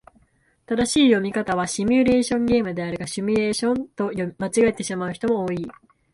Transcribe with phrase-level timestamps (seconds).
[0.65, 5.69] 正しい読み方はシミュレーションゲームであるが、シュミレーションと間違えてしまう人も多い。